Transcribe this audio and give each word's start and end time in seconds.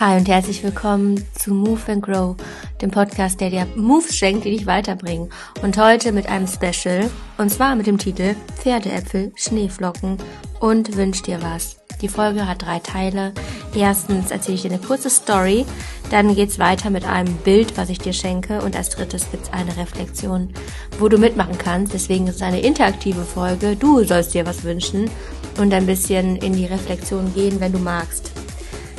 Hi 0.00 0.18
und 0.18 0.28
herzlich 0.28 0.62
willkommen 0.62 1.24
zu 1.34 1.54
Move 1.54 1.80
and 1.86 2.02
Grow, 2.02 2.36
dem 2.82 2.90
Podcast, 2.90 3.40
der 3.40 3.50
dir 3.50 3.66
Moves 3.74 4.14
schenkt, 4.14 4.44
die 4.44 4.50
dich 4.50 4.66
weiterbringen. 4.66 5.30
Und 5.62 5.78
heute 5.78 6.12
mit 6.12 6.28
einem 6.28 6.46
Special, 6.46 7.10
und 7.38 7.50
zwar 7.50 7.74
mit 7.74 7.86
dem 7.86 7.96
Titel 7.96 8.34
Pferdeäpfel, 8.56 9.32
Schneeflocken 9.36 10.18
und 10.60 10.96
Wünsch 10.96 11.22
dir 11.22 11.40
was. 11.42 11.76
Die 12.02 12.08
Folge 12.08 12.46
hat 12.46 12.60
drei 12.60 12.80
Teile. 12.80 13.32
Erstens 13.74 14.30
erzähle 14.30 14.56
ich 14.56 14.62
dir 14.62 14.72
eine 14.72 14.80
kurze 14.80 15.08
Story, 15.08 15.64
dann 16.10 16.34
geht's 16.34 16.58
weiter 16.58 16.90
mit 16.90 17.06
einem 17.06 17.34
Bild, 17.36 17.78
was 17.78 17.88
ich 17.88 17.98
dir 17.98 18.12
schenke 18.12 18.60
und 18.60 18.76
als 18.76 18.90
drittes 18.90 19.30
gibt's 19.30 19.52
eine 19.52 19.74
Reflexion, 19.76 20.52
wo 20.98 21.08
du 21.08 21.16
mitmachen 21.16 21.56
kannst. 21.56 21.94
Deswegen 21.94 22.26
ist 22.26 22.36
es 22.36 22.42
eine 22.42 22.60
interaktive 22.60 23.24
Folge. 23.24 23.74
Du 23.74 24.04
sollst 24.04 24.34
dir 24.34 24.44
was 24.44 24.64
wünschen 24.64 25.10
und 25.58 25.72
ein 25.72 25.86
bisschen 25.86 26.36
in 26.36 26.52
die 26.52 26.66
Reflexion 26.66 27.32
gehen, 27.32 27.58
wenn 27.58 27.72
du 27.72 27.78
magst. 27.78 28.33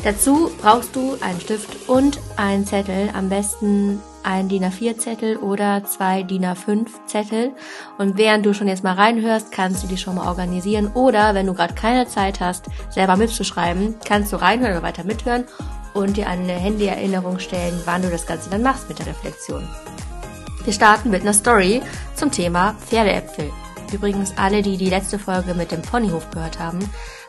Dazu 0.05 0.51
brauchst 0.61 0.95
du 0.95 1.17
einen 1.19 1.41
Stift 1.41 1.89
und 1.89 2.19
einen 2.37 2.67
Zettel, 2.67 3.09
am 3.15 3.27
besten 3.27 3.99
ein 4.21 4.47
DIN 4.47 4.63
A4 4.63 4.99
Zettel 4.99 5.37
oder 5.37 5.83
zwei 5.83 6.21
DIN 6.21 6.45
A5 6.45 6.85
Zettel. 7.07 7.53
Und 7.97 8.15
während 8.15 8.45
du 8.45 8.53
schon 8.53 8.67
jetzt 8.67 8.83
mal 8.83 8.93
reinhörst, 8.93 9.51
kannst 9.51 9.81
du 9.81 9.87
die 9.87 9.97
schon 9.97 10.13
mal 10.13 10.27
organisieren. 10.27 10.91
Oder 10.93 11.33
wenn 11.33 11.47
du 11.47 11.55
gerade 11.55 11.73
keine 11.73 12.07
Zeit 12.07 12.39
hast, 12.39 12.67
selber 12.91 13.15
mitzuschreiben, 13.17 13.95
kannst 14.05 14.31
du 14.31 14.35
reinhören 14.35 14.73
oder 14.73 14.83
weiter 14.83 15.05
mithören 15.05 15.45
und 15.95 16.17
dir 16.17 16.29
eine 16.29 16.53
Handy-Erinnerung 16.53 17.39
stellen, 17.39 17.81
wann 17.85 18.03
du 18.03 18.11
das 18.11 18.27
Ganze 18.27 18.51
dann 18.51 18.61
machst 18.61 18.87
mit 18.87 18.99
der 18.99 19.07
Reflexion. 19.07 19.67
Wir 20.65 20.73
starten 20.73 21.09
mit 21.09 21.23
einer 21.23 21.33
Story 21.33 21.81
zum 22.13 22.29
Thema 22.29 22.75
Pferdeäpfel. 22.85 23.51
Übrigens 23.91 24.33
alle, 24.37 24.61
die 24.61 24.77
die 24.77 24.89
letzte 24.89 25.17
Folge 25.17 25.55
mit 25.55 25.71
dem 25.71 25.81
Ponyhof 25.81 26.29
gehört 26.29 26.59
haben. 26.59 26.77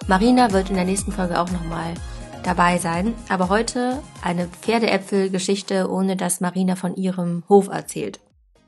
Marina 0.09 0.53
wird 0.53 0.69
in 0.69 0.77
der 0.77 0.85
nächsten 0.85 1.13
Folge 1.13 1.41
auch 1.41 1.51
nochmal 1.51 1.95
dabei 2.47 2.79
sein. 2.79 3.15
Aber 3.29 3.49
heute 3.49 4.03
eine 4.23 4.47
Pferdeäpfelgeschichte, 4.47 5.91
ohne 5.91 6.17
dass 6.17 6.41
Marina 6.41 6.77
von 6.77 6.95
ihrem 6.97 7.43
Hof 7.49 7.69
erzählt. 7.69 8.21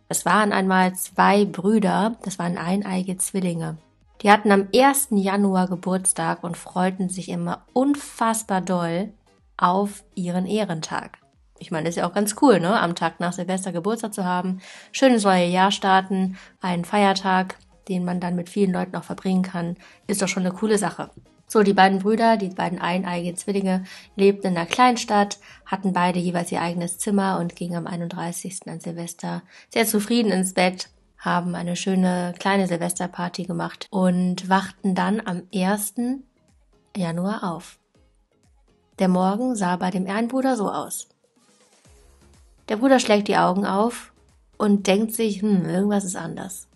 Es 0.08 0.24
waren 0.24 0.52
einmal 0.52 0.94
zwei 0.94 1.44
Brüder, 1.44 2.16
das 2.22 2.38
waren 2.38 2.58
eineige 2.58 3.16
Zwillinge. 3.18 3.76
Die 4.22 4.30
hatten 4.30 4.50
am 4.50 4.68
1. 4.74 5.08
Januar 5.10 5.68
Geburtstag 5.68 6.42
und 6.42 6.56
freuten 6.56 7.08
sich 7.08 7.28
immer 7.28 7.62
unfassbar 7.72 8.60
doll 8.60 9.12
auf 9.56 10.02
ihren 10.14 10.46
Ehrentag. 10.46 11.18
Ich 11.60 11.70
meine, 11.70 11.88
ist 11.88 11.96
ja 11.96 12.08
auch 12.08 12.14
ganz 12.14 12.36
cool, 12.40 12.60
ne? 12.60 12.80
Am 12.80 12.94
Tag 12.94 13.20
nach 13.20 13.32
Silvester 13.32 13.72
Geburtstag 13.72 14.14
zu 14.14 14.24
haben, 14.24 14.60
schönes 14.92 15.24
neue 15.24 15.46
Jahr 15.46 15.70
starten, 15.70 16.36
einen 16.60 16.84
Feiertag, 16.84 17.56
den 17.88 18.04
man 18.04 18.20
dann 18.20 18.36
mit 18.36 18.48
vielen 18.48 18.72
Leuten 18.72 18.96
auch 18.96 19.04
verbringen 19.04 19.42
kann, 19.42 19.76
ist 20.06 20.22
doch 20.22 20.28
schon 20.28 20.44
eine 20.44 20.54
coole 20.54 20.78
Sache. 20.78 21.10
So, 21.50 21.62
die 21.62 21.72
beiden 21.72 22.00
Brüder, 22.00 22.36
die 22.36 22.50
beiden 22.50 22.78
eineigen 22.78 23.34
Zwillinge, 23.36 23.84
lebten 24.16 24.48
in 24.48 24.56
einer 24.56 24.66
Kleinstadt, 24.66 25.38
hatten 25.64 25.94
beide 25.94 26.18
jeweils 26.18 26.52
ihr 26.52 26.60
eigenes 26.60 26.98
Zimmer 26.98 27.38
und 27.40 27.56
gingen 27.56 27.76
am 27.76 27.86
31. 27.86 28.68
an 28.68 28.80
Silvester 28.80 29.42
sehr 29.72 29.86
zufrieden 29.86 30.30
ins 30.30 30.52
Bett, 30.52 30.90
haben 31.18 31.54
eine 31.54 31.74
schöne 31.74 32.34
kleine 32.38 32.66
Silvesterparty 32.66 33.44
gemacht 33.44 33.86
und 33.90 34.50
wachten 34.50 34.94
dann 34.94 35.22
am 35.24 35.42
1. 35.54 35.94
Januar 36.94 37.54
auf. 37.54 37.78
Der 38.98 39.08
Morgen 39.08 39.56
sah 39.56 39.76
bei 39.76 39.90
dem 39.90 40.06
einen 40.06 40.28
Bruder 40.28 40.54
so 40.54 40.70
aus. 40.70 41.08
Der 42.68 42.76
Bruder 42.76 43.00
schlägt 43.00 43.28
die 43.28 43.38
Augen 43.38 43.64
auf 43.64 44.12
und 44.58 44.86
denkt 44.86 45.14
sich, 45.14 45.40
hm, 45.40 45.64
irgendwas 45.66 46.04
ist 46.04 46.16
anders. 46.16 46.67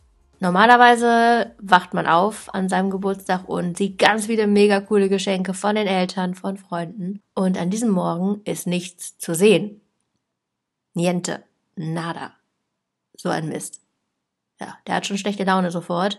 Normalerweise 0.42 1.54
wacht 1.60 1.94
man 1.94 2.08
auf 2.08 2.52
an 2.52 2.68
seinem 2.68 2.90
Geburtstag 2.90 3.48
und 3.48 3.76
sieht 3.76 3.96
ganz 3.96 4.26
viele 4.26 4.48
mega 4.48 4.80
coole 4.80 5.08
Geschenke 5.08 5.54
von 5.54 5.76
den 5.76 5.86
Eltern, 5.86 6.34
von 6.34 6.56
Freunden. 6.56 7.22
Und 7.36 7.56
an 7.56 7.70
diesem 7.70 7.90
Morgen 7.90 8.40
ist 8.44 8.66
nichts 8.66 9.16
zu 9.18 9.36
sehen. 9.36 9.80
Niente. 10.94 11.44
Nada. 11.76 12.32
So 13.16 13.28
ein 13.28 13.50
Mist. 13.50 13.82
Ja, 14.60 14.76
der 14.88 14.96
hat 14.96 15.06
schon 15.06 15.16
schlechte 15.16 15.44
Laune 15.44 15.70
sofort. 15.70 16.18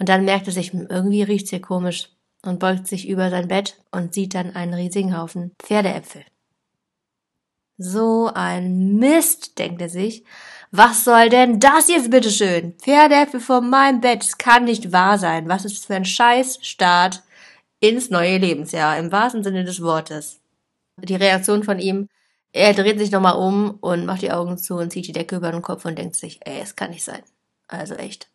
Und 0.00 0.08
dann 0.08 0.24
merkt 0.24 0.48
er 0.48 0.52
sich, 0.52 0.74
irgendwie 0.74 1.22
riecht's 1.22 1.50
hier 1.50 1.60
komisch 1.60 2.10
und 2.44 2.58
beugt 2.58 2.88
sich 2.88 3.08
über 3.08 3.30
sein 3.30 3.46
Bett 3.46 3.80
und 3.92 4.12
sieht 4.12 4.34
dann 4.34 4.56
einen 4.56 4.74
riesigen 4.74 5.16
Haufen 5.16 5.52
Pferdeäpfel. 5.60 6.24
So 7.78 8.28
ein 8.34 8.96
Mist, 8.96 9.60
denkt 9.60 9.80
er 9.80 9.88
sich 9.88 10.24
was 10.72 11.04
soll 11.04 11.28
denn 11.28 11.60
das 11.60 11.88
jetzt 11.88 12.10
bitteschön? 12.10 12.74
Pferdeäpfel 12.78 13.40
vor 13.40 13.60
meinem 13.60 14.00
Bett. 14.00 14.22
Das 14.22 14.38
kann 14.38 14.64
nicht 14.64 14.90
wahr 14.90 15.18
sein. 15.18 15.48
Was 15.48 15.64
ist 15.64 15.78
das 15.78 15.84
für 15.84 15.94
ein 15.94 16.04
Scheißstart 16.04 17.22
ins 17.82 18.10
neue 18.10 18.38
Lebensjahr, 18.38 18.96
im 18.96 19.10
wahrsten 19.10 19.42
Sinne 19.42 19.64
des 19.64 19.82
Wortes. 19.82 20.40
Die 20.98 21.16
Reaktion 21.16 21.64
von 21.64 21.80
ihm, 21.80 22.08
er 22.52 22.74
dreht 22.74 22.98
sich 23.00 23.10
nochmal 23.10 23.34
um 23.34 23.78
und 23.80 24.06
macht 24.06 24.22
die 24.22 24.30
Augen 24.30 24.56
zu 24.56 24.76
und 24.76 24.92
zieht 24.92 25.08
die 25.08 25.12
Decke 25.12 25.36
über 25.36 25.50
den 25.50 25.62
Kopf 25.62 25.84
und 25.84 25.98
denkt 25.98 26.14
sich, 26.14 26.38
ey, 26.46 26.60
es 26.60 26.76
kann 26.76 26.90
nicht 26.90 27.02
sein. 27.02 27.22
Also 27.66 27.94
echt. 27.94 28.28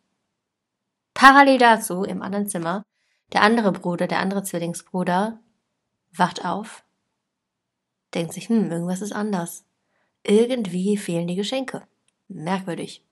Parallel 1.14 1.56
dazu, 1.56 2.04
im 2.04 2.20
anderen 2.20 2.46
Zimmer, 2.46 2.84
der 3.32 3.40
andere 3.40 3.72
Bruder, 3.72 4.06
der 4.06 4.18
andere 4.20 4.42
Zwillingsbruder, 4.42 5.40
wacht 6.12 6.44
auf, 6.44 6.84
denkt 8.12 8.34
sich, 8.34 8.50
hm, 8.50 8.70
irgendwas 8.70 9.00
ist 9.00 9.12
anders. 9.12 9.64
Irgendwie 10.24 10.98
fehlen 10.98 11.26
die 11.26 11.36
Geschenke. 11.36 11.84
Merkwürdig. 12.28 13.02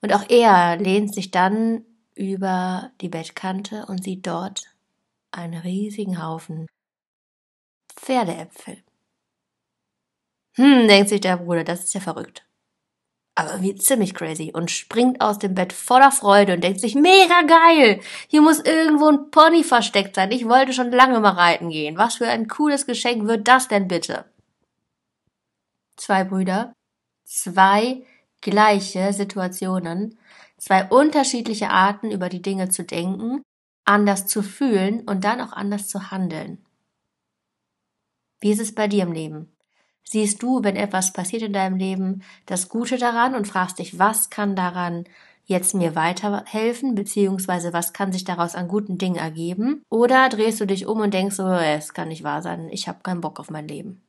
Und 0.00 0.12
auch 0.12 0.28
er 0.28 0.76
lehnt 0.76 1.12
sich 1.12 1.30
dann 1.30 1.84
über 2.14 2.90
die 3.00 3.08
Bettkante 3.08 3.86
und 3.86 4.02
sieht 4.02 4.26
dort 4.26 4.64
einen 5.30 5.60
riesigen 5.60 6.22
Haufen 6.22 6.66
Pferdeäpfel. 7.94 8.82
Hm, 10.54 10.88
denkt 10.88 11.08
sich 11.08 11.20
der 11.20 11.36
Bruder, 11.36 11.64
das 11.64 11.84
ist 11.84 11.94
ja 11.94 12.00
verrückt. 12.00 12.44
Aber 13.34 13.62
wie 13.62 13.76
ziemlich 13.76 14.14
crazy 14.14 14.50
und 14.52 14.70
springt 14.70 15.20
aus 15.20 15.38
dem 15.38 15.54
Bett 15.54 15.72
voller 15.72 16.10
Freude 16.10 16.54
und 16.54 16.64
denkt 16.64 16.80
sich, 16.80 16.96
mega 16.96 17.42
geil! 17.42 18.00
Hier 18.26 18.42
muss 18.42 18.58
irgendwo 18.58 19.06
ein 19.06 19.30
Pony 19.30 19.62
versteckt 19.62 20.16
sein. 20.16 20.32
Ich 20.32 20.48
wollte 20.48 20.72
schon 20.72 20.90
lange 20.90 21.20
mal 21.20 21.34
reiten 21.34 21.70
gehen. 21.70 21.96
Was 21.96 22.16
für 22.16 22.26
ein 22.26 22.48
cooles 22.48 22.86
Geschenk 22.86 23.28
wird 23.28 23.46
das 23.46 23.68
denn 23.68 23.86
bitte? 23.86 24.24
Zwei 25.96 26.24
Brüder, 26.24 26.72
zwei 27.24 28.04
gleiche 28.40 29.12
Situationen, 29.12 30.18
zwei 30.58 30.84
unterschiedliche 30.84 31.70
Arten 31.70 32.10
über 32.10 32.28
die 32.28 32.42
Dinge 32.42 32.68
zu 32.68 32.84
denken, 32.84 33.42
anders 33.84 34.26
zu 34.26 34.42
fühlen 34.42 35.00
und 35.08 35.24
dann 35.24 35.40
auch 35.40 35.52
anders 35.52 35.88
zu 35.88 36.10
handeln. 36.10 36.64
Wie 38.40 38.52
ist 38.52 38.60
es 38.60 38.74
bei 38.74 38.86
dir 38.86 39.02
im 39.04 39.12
Leben? 39.12 39.52
Siehst 40.04 40.42
du, 40.42 40.62
wenn 40.62 40.76
etwas 40.76 41.12
passiert 41.12 41.42
in 41.42 41.52
deinem 41.52 41.76
Leben, 41.76 42.22
das 42.46 42.68
Gute 42.68 42.96
daran 42.96 43.34
und 43.34 43.46
fragst 43.46 43.78
dich, 43.78 43.98
was 43.98 44.30
kann 44.30 44.56
daran 44.56 45.04
jetzt 45.44 45.74
mir 45.74 45.94
weiterhelfen, 45.94 46.94
beziehungsweise 46.94 47.72
was 47.72 47.92
kann 47.92 48.12
sich 48.12 48.24
daraus 48.24 48.54
an 48.54 48.68
guten 48.68 48.98
Dingen 48.98 49.16
ergeben? 49.16 49.82
Oder 49.90 50.28
drehst 50.28 50.60
du 50.60 50.66
dich 50.66 50.86
um 50.86 51.00
und 51.00 51.14
denkst 51.14 51.36
so, 51.36 51.48
es 51.48 51.94
kann 51.94 52.08
nicht 52.08 52.22
wahr 52.22 52.42
sein, 52.42 52.68
ich 52.70 52.88
habe 52.88 53.00
keinen 53.02 53.20
Bock 53.20 53.40
auf 53.40 53.50
mein 53.50 53.66
Leben. 53.66 54.02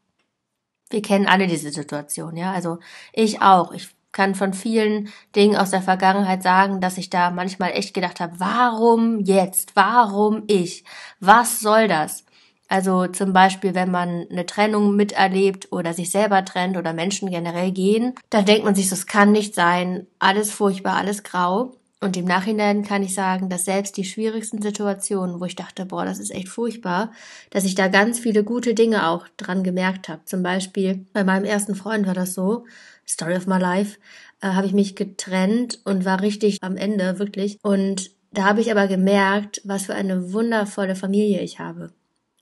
Wir 0.89 1.01
kennen 1.01 1.27
alle 1.27 1.47
diese 1.47 1.71
Situation, 1.71 2.35
ja. 2.35 2.51
Also 2.51 2.79
ich 3.13 3.41
auch. 3.41 3.71
Ich 3.71 3.89
kann 4.11 4.35
von 4.35 4.53
vielen 4.53 5.09
Dingen 5.35 5.55
aus 5.55 5.71
der 5.71 5.81
Vergangenheit 5.81 6.43
sagen, 6.43 6.81
dass 6.81 6.97
ich 6.97 7.09
da 7.09 7.31
manchmal 7.31 7.71
echt 7.71 7.93
gedacht 7.93 8.19
habe, 8.19 8.39
warum 8.39 9.19
jetzt? 9.19 9.75
Warum 9.75 10.43
ich? 10.47 10.83
Was 11.19 11.59
soll 11.59 11.87
das? 11.87 12.25
Also 12.67 13.07
zum 13.07 13.33
Beispiel, 13.33 13.73
wenn 13.73 13.89
man 13.89 14.27
eine 14.29 14.45
Trennung 14.45 14.95
miterlebt 14.95 15.71
oder 15.71 15.93
sich 15.93 16.11
selber 16.11 16.45
trennt 16.45 16.77
oder 16.77 16.93
Menschen 16.93 17.29
generell 17.31 17.71
gehen, 17.71 18.13
dann 18.29 18.45
denkt 18.45 18.63
man 18.63 18.75
sich, 18.75 18.89
das 18.89 19.07
kann 19.07 19.31
nicht 19.31 19.55
sein, 19.55 20.05
alles 20.19 20.51
furchtbar, 20.51 20.95
alles 20.95 21.23
grau. 21.23 21.78
Und 22.01 22.15
im 22.15 22.25
Nachhinein 22.25 22.83
kann 22.83 23.03
ich 23.03 23.13
sagen, 23.13 23.49
dass 23.49 23.65
selbst 23.65 23.97
die 23.97 24.05
schwierigsten 24.05 24.61
Situationen, 24.61 25.41
wo 25.41 25.45
ich 25.45 25.57
dachte, 25.57 25.85
boah, 25.85 26.05
das 26.05 26.19
ist 26.19 26.31
echt 26.31 26.47
furchtbar, 26.47 27.11
dass 27.49 27.65
ich 27.65 27.75
da 27.75 27.89
ganz 27.89 28.19
viele 28.19 28.45
gute 28.45 28.73
Dinge 28.73 29.09
auch 29.09 29.27
dran 29.35 29.63
gemerkt 29.63 30.07
habe. 30.07 30.23
Zum 30.23 30.41
Beispiel 30.41 31.05
bei 31.11 31.25
meinem 31.25 31.43
ersten 31.43 31.75
Freund 31.75 32.07
war 32.07 32.13
das 32.13 32.33
so, 32.33 32.65
Story 33.05 33.35
of 33.35 33.47
my 33.47 33.57
Life, 33.57 33.97
äh, 34.41 34.47
habe 34.47 34.67
ich 34.67 34.73
mich 34.73 34.95
getrennt 34.95 35.81
und 35.83 36.05
war 36.05 36.21
richtig 36.21 36.59
am 36.61 36.77
Ende, 36.77 37.19
wirklich. 37.19 37.57
Und 37.63 38.11
da 38.31 38.43
habe 38.45 38.61
ich 38.61 38.71
aber 38.71 38.87
gemerkt, 38.87 39.61
was 39.65 39.87
für 39.87 39.95
eine 39.95 40.31
wundervolle 40.31 40.95
Familie 40.95 41.41
ich 41.41 41.59
habe. 41.59 41.91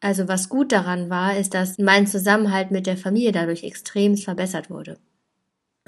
Also 0.01 0.27
was 0.27 0.50
gut 0.50 0.71
daran 0.71 1.10
war, 1.10 1.38
ist, 1.38 1.56
dass 1.56 1.80
mein 1.80 2.06
Zusammenhalt 2.06 2.69
mit 2.69 2.86
der 2.86 2.98
Familie 2.98 3.31
dadurch 3.31 3.63
extrem 3.63 4.18
verbessert 4.18 4.69
wurde. 4.69 5.00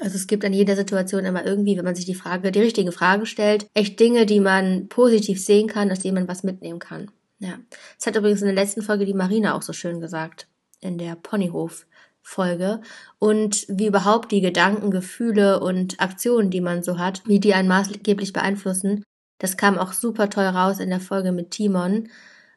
Also 0.01 0.15
es 0.15 0.27
gibt 0.27 0.45
an 0.45 0.53
jeder 0.53 0.75
Situation 0.75 1.25
immer 1.25 1.45
irgendwie, 1.45 1.77
wenn 1.77 1.85
man 1.85 1.95
sich 1.95 2.05
die 2.05 2.15
Frage, 2.15 2.51
die 2.51 2.59
richtige 2.59 2.91
Frage 2.91 3.25
stellt, 3.25 3.67
echt 3.73 3.99
Dinge, 3.99 4.25
die 4.25 4.39
man 4.39 4.87
positiv 4.87 5.43
sehen 5.43 5.67
kann, 5.67 5.91
aus 5.91 5.99
denen 5.99 6.15
man 6.15 6.27
was 6.27 6.43
mitnehmen 6.43 6.79
kann. 6.79 7.11
Ja. 7.39 7.59
Das 7.97 8.07
hat 8.07 8.15
übrigens 8.15 8.41
in 8.41 8.47
der 8.47 8.55
letzten 8.55 8.81
Folge 8.81 9.05
die 9.05 9.13
Marina 9.13 9.55
auch 9.55 9.61
so 9.61 9.73
schön 9.73 10.01
gesagt. 10.01 10.47
In 10.81 10.97
der 10.97 11.15
Ponyhof 11.15 11.85
Folge 12.21 12.81
und 13.17 13.65
wie 13.69 13.87
überhaupt 13.87 14.31
die 14.31 14.41
Gedanken, 14.41 14.91
Gefühle 14.91 15.59
und 15.59 15.99
Aktionen, 15.99 16.51
die 16.51 16.61
man 16.61 16.83
so 16.83 16.99
hat, 16.99 17.23
wie 17.25 17.39
die 17.39 17.53
einen 17.53 17.67
maßgeblich 17.67 18.33
beeinflussen. 18.33 19.03
Das 19.39 19.57
kam 19.57 19.77
auch 19.79 19.93
super 19.93 20.29
toll 20.29 20.45
raus 20.45 20.79
in 20.79 20.89
der 20.89 20.99
Folge 20.99 21.31
mit 21.31 21.51
Timon, 21.51 22.09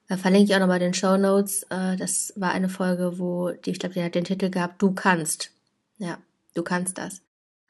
Äh, 0.09 0.17
verlinke 0.17 0.51
ich 0.51 0.55
auch 0.55 0.61
nochmal 0.61 0.81
den 0.81 0.95
Show 0.95 1.17
Notes. 1.17 1.63
Äh, 1.71 1.97
das 1.97 2.33
war 2.37 2.51
eine 2.51 2.69
Folge, 2.69 3.19
wo 3.19 3.51
die, 3.51 3.71
ich 3.71 3.79
glaube, 3.79 3.95
die 3.95 4.03
hat 4.03 4.15
den 4.15 4.25
Titel 4.25 4.51
gehabt, 4.51 4.83
Du 4.83 4.93
kannst. 4.93 5.53
Ja, 5.99 6.19
du 6.55 6.63
kannst 6.63 6.99
das. 6.99 7.23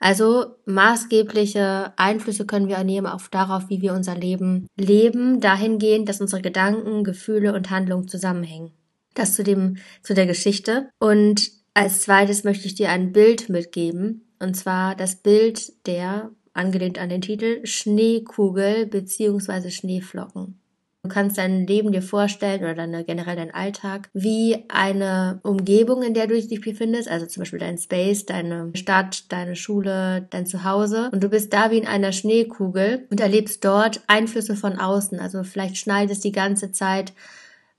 Also 0.02 0.56
maßgebliche 0.64 1.92
Einflüsse 1.94 2.44
können 2.44 2.66
wir 2.66 2.82
nehmen 2.82 3.06
auf 3.06 3.28
darauf, 3.28 3.68
wie 3.68 3.82
wir 3.82 3.92
unser 3.92 4.16
Leben 4.16 4.66
leben, 4.76 5.40
dahingehend, 5.40 6.08
dass 6.08 6.20
unsere 6.20 6.42
Gedanken, 6.42 7.04
Gefühle 7.04 7.54
und 7.54 7.70
Handlungen 7.70 8.08
zusammenhängen. 8.08 8.72
Das 9.14 9.36
zu 9.36 9.44
dem, 9.44 9.76
zu 10.02 10.14
der 10.14 10.26
Geschichte. 10.26 10.90
Und 10.98 11.52
als 11.72 12.00
zweites 12.00 12.42
möchte 12.42 12.66
ich 12.66 12.74
dir 12.74 12.90
ein 12.90 13.12
Bild 13.12 13.48
mitgeben. 13.48 14.26
Und 14.40 14.56
zwar 14.56 14.96
das 14.96 15.14
Bild 15.14 15.86
der, 15.86 16.32
angelehnt 16.52 16.98
an 16.98 17.08
den 17.08 17.20
Titel, 17.20 17.64
Schneekugel 17.64 18.86
beziehungsweise 18.86 19.70
Schneeflocken. 19.70 20.58
Du 21.04 21.08
kannst 21.08 21.36
dein 21.36 21.66
Leben 21.66 21.90
dir 21.90 22.00
vorstellen 22.00 22.60
oder 22.60 22.74
deine, 22.74 23.04
generell 23.04 23.34
deinen 23.34 23.50
Alltag 23.50 24.08
wie 24.14 24.64
eine 24.68 25.40
Umgebung, 25.42 26.04
in 26.04 26.14
der 26.14 26.28
du 26.28 26.40
dich 26.40 26.60
befindest, 26.60 27.08
also 27.08 27.26
zum 27.26 27.40
Beispiel 27.40 27.58
dein 27.58 27.76
Space, 27.76 28.24
deine 28.24 28.70
Stadt, 28.74 29.32
deine 29.32 29.56
Schule, 29.56 30.28
dein 30.30 30.46
Zuhause. 30.46 31.10
Und 31.12 31.24
du 31.24 31.28
bist 31.28 31.52
da 31.52 31.72
wie 31.72 31.78
in 31.78 31.88
einer 31.88 32.12
Schneekugel 32.12 33.08
und 33.10 33.18
erlebst 33.18 33.64
dort 33.64 34.00
Einflüsse 34.06 34.54
von 34.54 34.78
außen. 34.78 35.18
Also 35.18 35.42
vielleicht 35.42 35.76
schneit 35.76 36.08
es 36.10 36.20
die 36.20 36.32
ganze 36.32 36.70
Zeit 36.70 37.12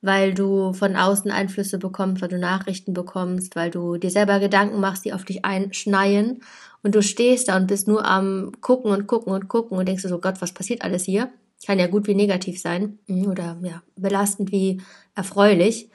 weil 0.04 0.34
du 0.34 0.74
von 0.74 0.98
außen 0.98 1.32
Einflüsse 1.32 1.78
bekommst, 1.78 2.22
weil 2.22 2.28
du 2.28 2.38
Nachrichten 2.38 2.94
bekommst, 2.94 3.56
weil 3.56 3.72
du 3.72 3.96
dir 3.96 4.12
selber 4.12 4.40
Gedanken 4.40 4.82
machst, 4.82 5.06
die 5.06 5.14
auf 5.14 5.24
dich 5.24 5.46
einschneien 5.46 6.42
und 6.84 6.94
du 6.94 7.02
stehst 7.02 7.48
da 7.48 7.56
und 7.56 7.68
bist 7.68 7.88
nur 7.88 8.06
am 8.06 8.52
gucken 8.60 8.92
und 8.92 9.08
gucken 9.08 9.32
und 9.32 9.48
gucken 9.48 9.78
und 9.78 9.88
denkst 9.88 10.04
du 10.04 10.10
so, 10.10 10.20
Gott, 10.20 10.42
was 10.42 10.52
passiert 10.52 10.82
alles 10.82 11.06
hier? 11.06 11.32
Kann 11.66 11.80
ja 11.80 11.88
gut 11.88 12.08
wie 12.08 12.16
negativ 12.16 12.60
sein 12.60 13.00
mhm, 13.08 13.28
oder 13.28 13.58
ja, 13.64 13.82
belastend 13.96 14.52
wie 14.52 14.82
erfreulich. 15.16 15.90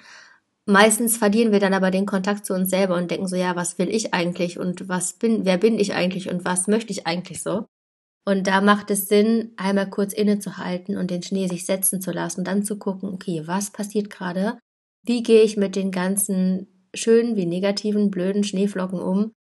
Meistens 0.66 1.16
verlieren 1.16 1.50
wir 1.52 1.60
dann 1.60 1.72
aber 1.72 1.90
den 1.90 2.04
Kontakt 2.04 2.44
zu 2.44 2.52
uns 2.54 2.70
selber 2.70 2.96
und 2.96 3.10
denken 3.10 3.26
so, 3.26 3.36
ja, 3.36 3.56
was 3.56 3.78
will 3.78 3.88
ich 3.88 4.12
eigentlich 4.12 4.58
und 4.58 4.88
was 4.88 5.14
bin, 5.14 5.44
wer 5.46 5.56
bin 5.56 5.78
ich 5.78 5.94
eigentlich 5.94 6.28
und 6.30 6.44
was 6.44 6.68
möchte 6.68 6.92
ich 6.92 7.06
eigentlich 7.06 7.42
so? 7.42 7.66
Und 8.26 8.46
da 8.46 8.60
macht 8.60 8.90
es 8.90 9.08
Sinn, 9.08 9.52
einmal 9.56 9.88
kurz 9.88 10.12
innezuhalten 10.12 10.98
und 10.98 11.10
den 11.10 11.22
Schnee 11.22 11.46
sich 11.46 11.64
setzen 11.64 12.02
zu 12.02 12.10
lassen, 12.10 12.44
dann 12.44 12.62
zu 12.62 12.78
gucken, 12.78 13.08
okay, 13.08 13.44
was 13.46 13.70
passiert 13.70 14.10
gerade? 14.10 14.58
Wie 15.02 15.22
gehe 15.22 15.40
ich 15.40 15.56
mit 15.56 15.74
den 15.76 15.90
ganzen 15.90 16.66
schönen 16.92 17.36
wie 17.36 17.46
negativen, 17.46 18.10
blöden 18.10 18.44
Schneeflocken 18.44 19.00
um? 19.00 19.32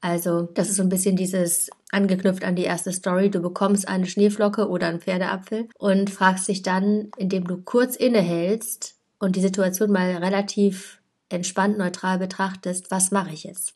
Also, 0.00 0.42
das 0.42 0.70
ist 0.70 0.76
so 0.76 0.82
ein 0.82 0.88
bisschen 0.88 1.16
dieses 1.16 1.70
angeknüpft 1.90 2.44
an 2.44 2.56
die 2.56 2.64
erste 2.64 2.92
Story. 2.92 3.30
Du 3.30 3.40
bekommst 3.40 3.86
eine 3.86 4.06
Schneeflocke 4.06 4.68
oder 4.68 4.86
einen 4.86 5.00
Pferdeapfel 5.00 5.68
und 5.78 6.08
fragst 6.08 6.48
dich 6.48 6.62
dann, 6.62 7.10
indem 7.18 7.46
du 7.46 7.58
kurz 7.58 7.96
innehältst 7.96 8.96
und 9.18 9.36
die 9.36 9.42
Situation 9.42 9.90
mal 9.90 10.16
relativ 10.16 11.00
entspannt 11.28 11.78
neutral 11.78 12.18
betrachtest, 12.18 12.90
was 12.90 13.10
mache 13.10 13.32
ich 13.32 13.44
jetzt? 13.44 13.74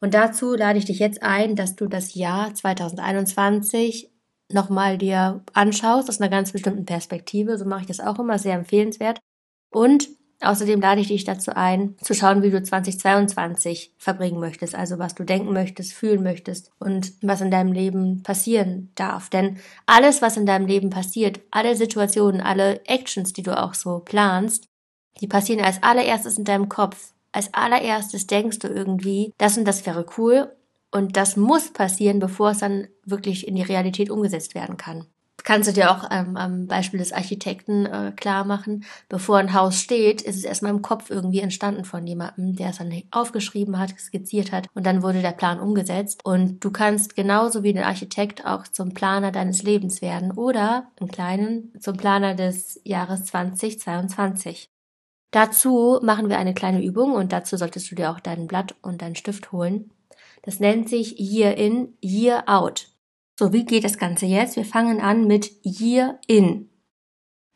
Und 0.00 0.14
dazu 0.14 0.54
lade 0.54 0.78
ich 0.78 0.84
dich 0.84 0.98
jetzt 0.98 1.22
ein, 1.22 1.56
dass 1.56 1.76
du 1.76 1.86
das 1.86 2.14
Jahr 2.14 2.54
2021 2.54 4.10
nochmal 4.52 4.98
dir 4.98 5.42
anschaust 5.52 6.08
aus 6.08 6.20
einer 6.20 6.30
ganz 6.30 6.52
bestimmten 6.52 6.84
Perspektive. 6.84 7.56
So 7.56 7.64
mache 7.64 7.82
ich 7.82 7.86
das 7.86 8.00
auch 8.00 8.18
immer, 8.18 8.38
sehr 8.38 8.54
empfehlenswert. 8.54 9.20
Und 9.70 10.08
Außerdem 10.42 10.80
lade 10.80 11.00
ich 11.00 11.08
dich 11.08 11.24
dazu 11.24 11.54
ein, 11.54 11.96
zu 12.00 12.14
schauen, 12.14 12.42
wie 12.42 12.50
du 12.50 12.62
2022 12.62 13.94
verbringen 13.96 14.40
möchtest, 14.40 14.74
also 14.74 14.98
was 14.98 15.14
du 15.14 15.24
denken 15.24 15.52
möchtest, 15.52 15.92
fühlen 15.92 16.22
möchtest 16.22 16.70
und 16.80 17.12
was 17.22 17.40
in 17.40 17.50
deinem 17.50 17.72
Leben 17.72 18.22
passieren 18.22 18.90
darf. 18.96 19.30
Denn 19.30 19.58
alles, 19.86 20.20
was 20.20 20.36
in 20.36 20.46
deinem 20.46 20.66
Leben 20.66 20.90
passiert, 20.90 21.40
alle 21.52 21.76
Situationen, 21.76 22.40
alle 22.40 22.84
Actions, 22.86 23.32
die 23.32 23.42
du 23.42 23.56
auch 23.56 23.74
so 23.74 24.00
planst, 24.00 24.66
die 25.20 25.28
passieren 25.28 25.64
als 25.64 25.82
allererstes 25.82 26.38
in 26.38 26.44
deinem 26.44 26.68
Kopf. 26.68 27.12
Als 27.30 27.54
allererstes 27.54 28.26
denkst 28.26 28.58
du 28.58 28.68
irgendwie, 28.68 29.32
das 29.38 29.56
und 29.56 29.64
das 29.64 29.86
wäre 29.86 30.04
cool 30.18 30.50
und 30.90 31.16
das 31.16 31.36
muss 31.36 31.72
passieren, 31.72 32.18
bevor 32.18 32.50
es 32.50 32.58
dann 32.58 32.88
wirklich 33.04 33.46
in 33.46 33.54
die 33.54 33.62
Realität 33.62 34.10
umgesetzt 34.10 34.54
werden 34.54 34.76
kann 34.76 35.06
kannst 35.44 35.68
du 35.68 35.72
dir 35.72 35.90
auch 35.90 36.08
ähm, 36.10 36.36
am 36.36 36.66
Beispiel 36.66 36.98
des 36.98 37.12
Architekten 37.12 37.86
äh, 37.86 38.12
klar 38.16 38.44
machen. 38.44 38.84
Bevor 39.08 39.38
ein 39.38 39.52
Haus 39.54 39.80
steht, 39.80 40.22
ist 40.22 40.36
es 40.36 40.44
erstmal 40.44 40.72
im 40.72 40.82
Kopf 40.82 41.10
irgendwie 41.10 41.40
entstanden 41.40 41.84
von 41.84 42.06
jemandem, 42.06 42.56
der 42.56 42.70
es 42.70 42.78
dann 42.78 42.92
aufgeschrieben 43.10 43.78
hat, 43.78 43.98
skizziert 43.98 44.52
hat 44.52 44.66
und 44.74 44.86
dann 44.86 45.02
wurde 45.02 45.22
der 45.22 45.32
Plan 45.32 45.60
umgesetzt. 45.60 46.20
Und 46.24 46.62
du 46.64 46.70
kannst 46.70 47.14
genauso 47.16 47.62
wie 47.62 47.76
ein 47.76 47.84
Architekt 47.84 48.44
auch 48.44 48.66
zum 48.68 48.94
Planer 48.94 49.32
deines 49.32 49.62
Lebens 49.62 50.02
werden 50.02 50.32
oder 50.32 50.88
im 51.00 51.08
Kleinen 51.08 51.72
zum 51.80 51.96
Planer 51.96 52.34
des 52.34 52.80
Jahres 52.84 53.24
2022. 53.24 54.68
Dazu 55.32 55.98
machen 56.02 56.28
wir 56.28 56.38
eine 56.38 56.52
kleine 56.52 56.82
Übung 56.84 57.14
und 57.14 57.32
dazu 57.32 57.56
solltest 57.56 57.90
du 57.90 57.94
dir 57.94 58.10
auch 58.10 58.20
dein 58.20 58.46
Blatt 58.46 58.74
und 58.82 59.00
deinen 59.00 59.16
Stift 59.16 59.50
holen. 59.50 59.90
Das 60.42 60.60
nennt 60.60 60.88
sich 60.88 61.18
Year 61.18 61.56
in, 61.56 61.96
Year 62.02 62.44
out. 62.46 62.91
So, 63.38 63.52
wie 63.52 63.64
geht 63.64 63.84
das 63.84 63.98
Ganze 63.98 64.26
jetzt? 64.26 64.56
Wir 64.56 64.64
fangen 64.64 65.00
an 65.00 65.26
mit 65.26 65.50
Year 65.64 66.18
in. 66.26 66.68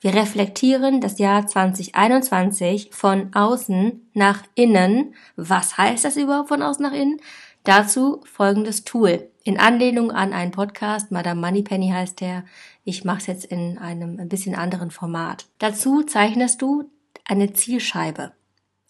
Wir 0.00 0.14
reflektieren 0.14 1.00
das 1.00 1.19
Jahr 1.19 1.46
2021 1.46 2.90
von 2.93 3.34
außen 3.34 4.11
nach 4.14 4.43
innen. 4.55 5.14
Was 5.37 5.76
heißt 5.76 6.05
das 6.05 6.17
überhaupt 6.17 6.49
von 6.49 6.62
außen 6.62 6.82
nach 6.82 6.93
innen? 6.93 7.20
Dazu 7.64 8.23
folgendes 8.25 8.84
Tool. 8.84 9.31
In 9.43 9.58
Anlehnung 9.58 10.12
an 10.12 10.32
einen 10.32 10.50
Podcast, 10.50 11.11
Madame 11.12 11.40
Moneypenny 11.40 11.90
heißt 11.90 12.20
der. 12.20 12.44
Ich 12.84 13.05
mache 13.05 13.19
es 13.19 13.26
jetzt 13.26 13.44
in 13.44 13.78
einem 13.78 14.19
ein 14.19 14.28
bisschen 14.28 14.55
anderen 14.55 14.90
Format. 14.90 15.46
Dazu 15.58 16.02
zeichnest 16.02 16.62
du 16.62 16.90
eine 17.25 17.52
Zielscheibe. 17.52 18.32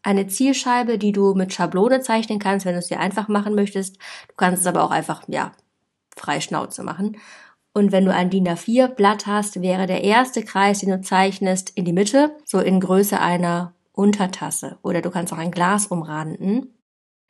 Eine 0.02 0.26
Zielscheibe, 0.28 0.98
die 0.98 1.12
du 1.12 1.34
mit 1.34 1.52
Schablone 1.52 2.00
zeichnen 2.00 2.38
kannst, 2.38 2.66
wenn 2.66 2.74
du 2.74 2.78
es 2.78 2.88
dir 2.88 3.00
einfach 3.00 3.28
machen 3.28 3.54
möchtest. 3.54 3.96
Du 4.28 4.34
kannst 4.36 4.60
es 4.60 4.66
aber 4.66 4.84
auch 4.84 4.90
einfach, 4.90 5.22
ja, 5.26 5.52
frei 6.16 6.40
Schnauze 6.40 6.82
machen. 6.82 7.18
Und 7.72 7.92
wenn 7.92 8.06
du 8.06 8.12
ein 8.12 8.30
DIN 8.30 8.48
A4 8.48 8.88
Blatt 8.88 9.26
hast, 9.26 9.60
wäre 9.60 9.86
der 9.86 10.02
erste 10.02 10.42
Kreis, 10.42 10.80
den 10.80 10.90
du 10.90 11.00
zeichnest, 11.02 11.70
in 11.70 11.84
die 11.84 11.92
Mitte, 11.92 12.34
so 12.44 12.58
in 12.58 12.80
Größe 12.80 13.20
einer 13.20 13.74
Untertasse. 13.92 14.78
Oder 14.82 15.02
du 15.02 15.10
kannst 15.10 15.32
auch 15.32 15.38
ein 15.38 15.50
Glas 15.50 15.86
umranden. 15.86 16.74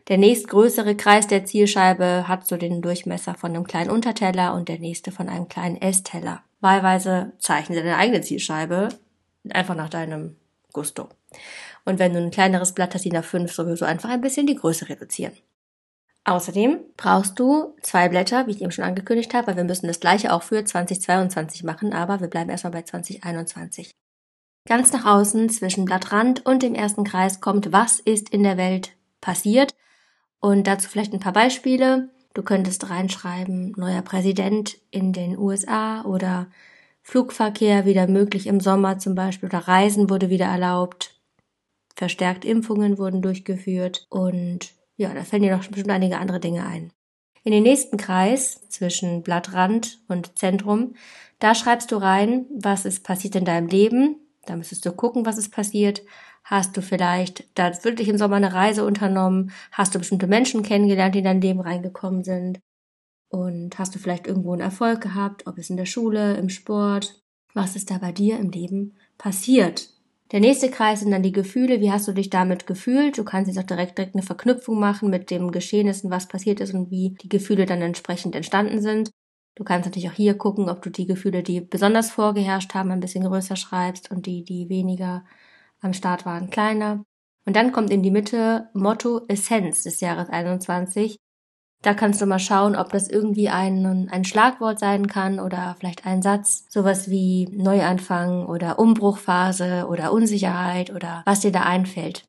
Der 0.08 0.18
nächstgrößere 0.18 0.94
Kreis 0.94 1.26
der 1.26 1.44
Zielscheibe 1.44 2.28
hat 2.28 2.46
so 2.46 2.56
den 2.56 2.80
Durchmesser 2.80 3.34
von 3.34 3.50
einem 3.50 3.64
kleinen 3.64 3.90
Unterteller 3.90 4.54
und 4.54 4.68
der 4.68 4.78
nächste 4.78 5.10
von 5.10 5.28
einem 5.28 5.48
kleinen 5.48 5.82
Essteller. 5.82 6.42
Wahlweise 6.60 7.32
zeichne 7.38 7.76
deine 7.76 7.96
eigene 7.96 8.20
Zielscheibe 8.20 8.90
einfach 9.50 9.74
nach 9.74 9.90
deinem 9.90 10.36
Gusto. 10.72 11.08
Und 11.84 11.98
wenn 11.98 12.12
du 12.12 12.20
ein 12.20 12.30
kleineres 12.30 12.72
Blatt 12.72 12.94
hast, 12.94 13.04
DIN 13.04 13.16
A5, 13.16 13.48
sowieso 13.48 13.84
einfach 13.84 14.10
ein 14.10 14.20
bisschen 14.20 14.46
die 14.46 14.54
Größe 14.54 14.88
reduzieren. 14.88 15.32
Außerdem 16.26 16.80
brauchst 16.96 17.38
du 17.38 17.76
zwei 17.82 18.08
Blätter, 18.08 18.46
wie 18.46 18.50
ich 18.50 18.60
eben 18.60 18.72
schon 18.72 18.84
angekündigt 18.84 19.32
habe, 19.32 19.46
weil 19.46 19.56
wir 19.56 19.64
müssen 19.64 19.86
das 19.86 20.00
gleiche 20.00 20.32
auch 20.32 20.42
für 20.42 20.64
2022 20.64 21.62
machen, 21.62 21.92
aber 21.92 22.20
wir 22.20 22.26
bleiben 22.26 22.50
erstmal 22.50 22.72
bei 22.72 22.82
2021. 22.82 23.92
Ganz 24.66 24.92
nach 24.92 25.04
außen 25.06 25.48
zwischen 25.50 25.84
Blattrand 25.84 26.44
und 26.44 26.64
dem 26.64 26.74
ersten 26.74 27.04
Kreis 27.04 27.40
kommt, 27.40 27.70
was 27.70 28.00
ist 28.00 28.30
in 28.30 28.42
der 28.42 28.56
Welt 28.56 28.90
passiert. 29.20 29.72
Und 30.40 30.66
dazu 30.66 30.88
vielleicht 30.88 31.12
ein 31.12 31.20
paar 31.20 31.32
Beispiele. 31.32 32.10
Du 32.34 32.42
könntest 32.42 32.90
reinschreiben, 32.90 33.72
neuer 33.76 34.02
Präsident 34.02 34.78
in 34.90 35.12
den 35.12 35.38
USA 35.38 36.02
oder 36.02 36.48
Flugverkehr 37.02 37.86
wieder 37.86 38.08
möglich 38.08 38.48
im 38.48 38.58
Sommer 38.58 38.98
zum 38.98 39.14
Beispiel 39.14 39.48
oder 39.48 39.68
Reisen 39.68 40.10
wurde 40.10 40.28
wieder 40.28 40.46
erlaubt. 40.46 41.14
Verstärkt 41.94 42.44
Impfungen 42.44 42.98
wurden 42.98 43.22
durchgeführt 43.22 44.06
und 44.10 44.74
ja, 44.96 45.12
da 45.12 45.24
fällen 45.24 45.42
dir 45.42 45.56
noch 45.56 45.66
bestimmt 45.66 45.90
einige 45.90 46.18
andere 46.18 46.40
Dinge 46.40 46.66
ein. 46.66 46.92
In 47.44 47.52
den 47.52 47.62
nächsten 47.62 47.96
Kreis 47.96 48.68
zwischen 48.68 49.22
Blattrand 49.22 50.00
und 50.08 50.36
Zentrum, 50.36 50.94
da 51.38 51.54
schreibst 51.54 51.92
du 51.92 51.96
rein, 51.96 52.46
was 52.50 52.84
ist 52.84 53.04
passiert 53.04 53.36
in 53.36 53.44
deinem 53.44 53.68
Leben. 53.68 54.16
Da 54.46 54.56
müsstest 54.56 54.84
du 54.84 54.92
gucken, 54.92 55.26
was 55.26 55.38
ist 55.38 55.52
passiert. 55.52 56.02
Hast 56.42 56.76
du 56.76 56.82
vielleicht 56.82 57.46
da 57.58 57.72
wirklich 57.84 58.08
im 58.08 58.18
Sommer 58.18 58.36
eine 58.36 58.52
Reise 58.52 58.84
unternommen? 58.84 59.52
Hast 59.70 59.94
du 59.94 59.98
bestimmte 59.98 60.26
Menschen 60.26 60.62
kennengelernt, 60.62 61.14
die 61.14 61.18
in 61.20 61.24
dein 61.24 61.40
Leben 61.40 61.60
reingekommen 61.60 62.24
sind? 62.24 62.60
Und 63.28 63.78
hast 63.78 63.94
du 63.94 63.98
vielleicht 63.98 64.26
irgendwo 64.26 64.52
einen 64.52 64.62
Erfolg 64.62 65.00
gehabt, 65.00 65.46
ob 65.46 65.58
es 65.58 65.70
in 65.70 65.76
der 65.76 65.86
Schule, 65.86 66.36
im 66.36 66.48
Sport? 66.48 67.22
Was 67.54 67.76
ist 67.76 67.90
da 67.90 67.98
bei 67.98 68.12
dir 68.12 68.38
im 68.38 68.50
Leben 68.50 68.96
passiert? 69.18 69.88
Der 70.32 70.40
nächste 70.40 70.70
Kreis 70.70 71.00
sind 71.00 71.12
dann 71.12 71.22
die 71.22 71.32
Gefühle. 71.32 71.80
Wie 71.80 71.92
hast 71.92 72.08
du 72.08 72.12
dich 72.12 72.30
damit 72.30 72.66
gefühlt? 72.66 73.16
Du 73.16 73.24
kannst 73.24 73.48
jetzt 73.48 73.58
auch 73.58 73.66
direkt, 73.66 73.96
direkt 73.96 74.14
eine 74.14 74.24
Verknüpfung 74.24 74.78
machen 74.80 75.08
mit 75.08 75.30
dem 75.30 75.52
Geschehnissen, 75.52 76.10
was 76.10 76.26
passiert 76.26 76.60
ist 76.60 76.74
und 76.74 76.90
wie 76.90 77.14
die 77.22 77.28
Gefühle 77.28 77.64
dann 77.64 77.80
entsprechend 77.80 78.34
entstanden 78.34 78.82
sind. 78.82 79.10
Du 79.54 79.64
kannst 79.64 79.86
natürlich 79.86 80.10
auch 80.10 80.14
hier 80.14 80.36
gucken, 80.36 80.68
ob 80.68 80.82
du 80.82 80.90
die 80.90 81.06
Gefühle, 81.06 81.42
die 81.42 81.60
besonders 81.60 82.10
vorgeherrscht 82.10 82.74
haben, 82.74 82.90
ein 82.90 83.00
bisschen 83.00 83.24
größer 83.24 83.56
schreibst 83.56 84.10
und 84.10 84.26
die, 84.26 84.44
die 84.44 84.68
weniger 84.68 85.24
am 85.80 85.92
Start 85.92 86.26
waren, 86.26 86.50
kleiner. 86.50 87.04
Und 87.46 87.54
dann 87.54 87.70
kommt 87.70 87.90
in 87.90 88.02
die 88.02 88.10
Mitte 88.10 88.68
Motto 88.74 89.24
Essenz 89.28 89.84
des 89.84 90.00
Jahres 90.00 90.28
21. 90.28 91.16
Da 91.82 91.94
kannst 91.94 92.20
du 92.20 92.26
mal 92.26 92.38
schauen, 92.38 92.74
ob 92.74 92.90
das 92.90 93.08
irgendwie 93.08 93.48
ein, 93.48 94.08
ein 94.10 94.24
Schlagwort 94.24 94.78
sein 94.78 95.06
kann 95.06 95.38
oder 95.38 95.76
vielleicht 95.78 96.04
ein 96.06 96.22
Satz. 96.22 96.64
Sowas 96.68 97.10
wie 97.10 97.48
Neuanfang 97.52 98.46
oder 98.46 98.78
Umbruchphase 98.78 99.86
oder 99.88 100.12
Unsicherheit 100.12 100.90
oder 100.90 101.22
was 101.26 101.40
dir 101.40 101.52
da 101.52 101.62
einfällt. 101.62 102.24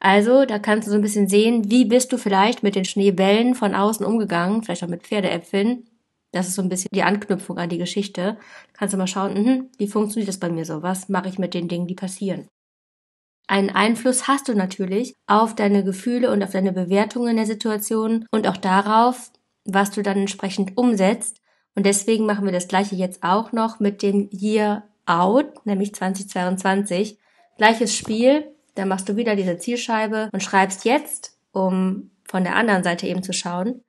Also, 0.00 0.44
da 0.44 0.60
kannst 0.60 0.86
du 0.86 0.92
so 0.92 0.96
ein 0.96 1.02
bisschen 1.02 1.28
sehen, 1.28 1.70
wie 1.70 1.84
bist 1.84 2.12
du 2.12 2.18
vielleicht 2.18 2.62
mit 2.62 2.76
den 2.76 2.84
Schneebällen 2.84 3.56
von 3.56 3.74
außen 3.74 4.06
umgegangen, 4.06 4.62
vielleicht 4.62 4.84
auch 4.84 4.88
mit 4.88 5.02
Pferdeäpfeln. 5.02 5.88
Das 6.30 6.46
ist 6.46 6.54
so 6.54 6.62
ein 6.62 6.68
bisschen 6.68 6.90
die 6.94 7.02
Anknüpfung 7.02 7.58
an 7.58 7.70
die 7.70 7.78
Geschichte. 7.78 8.38
kannst 8.74 8.94
du 8.94 8.98
mal 8.98 9.06
schauen, 9.08 9.34
mh, 9.34 9.64
wie 9.78 9.88
funktioniert 9.88 10.28
das 10.28 10.38
bei 10.38 10.50
mir 10.50 10.64
so? 10.64 10.82
Was 10.82 11.08
mache 11.08 11.28
ich 11.28 11.38
mit 11.38 11.54
den 11.54 11.68
Dingen, 11.68 11.88
die 11.88 11.94
passieren? 11.94 12.46
Einen 13.48 13.70
Einfluss 13.70 14.28
hast 14.28 14.48
du 14.48 14.54
natürlich 14.54 15.16
auf 15.26 15.54
deine 15.54 15.82
Gefühle 15.82 16.30
und 16.30 16.44
auf 16.44 16.50
deine 16.50 16.70
Bewertungen 16.70 17.36
der 17.36 17.46
Situation 17.46 18.26
und 18.30 18.46
auch 18.46 18.58
darauf, 18.58 19.32
was 19.64 19.90
du 19.90 20.02
dann 20.02 20.18
entsprechend 20.18 20.76
umsetzt. 20.76 21.40
Und 21.74 21.86
deswegen 21.86 22.26
machen 22.26 22.44
wir 22.44 22.52
das 22.52 22.68
gleiche 22.68 22.94
jetzt 22.94 23.22
auch 23.22 23.52
noch 23.52 23.80
mit 23.80 24.02
dem 24.02 24.28
Year 24.32 24.84
Out, 25.06 25.64
nämlich 25.64 25.94
2022. 25.94 27.18
Gleiches 27.56 27.96
Spiel, 27.96 28.44
da 28.74 28.84
machst 28.84 29.08
du 29.08 29.16
wieder 29.16 29.34
diese 29.34 29.56
Zielscheibe 29.56 30.28
und 30.32 30.42
schreibst 30.42 30.84
jetzt, 30.84 31.38
um 31.52 32.10
von 32.24 32.44
der 32.44 32.54
anderen 32.54 32.84
Seite 32.84 33.06
eben 33.06 33.22
zu 33.22 33.32
schauen, 33.32 33.82